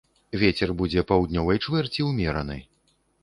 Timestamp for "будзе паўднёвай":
0.79-1.61